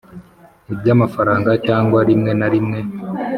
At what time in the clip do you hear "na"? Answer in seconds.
2.39-2.47